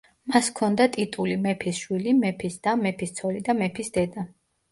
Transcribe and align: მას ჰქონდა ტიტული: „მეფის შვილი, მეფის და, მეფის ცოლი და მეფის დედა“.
მას 0.33 0.47
ჰქონდა 0.51 0.85
ტიტული: 0.93 1.33
„მეფის 1.43 1.81
შვილი, 1.83 2.15
მეფის 2.23 2.57
და, 2.67 2.75
მეფის 2.87 3.13
ცოლი 3.19 3.43
და 3.51 3.57
მეფის 3.61 3.95
დედა“. 3.99 4.27